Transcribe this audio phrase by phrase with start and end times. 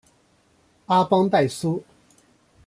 [0.87, 1.83] 阿邦代苏。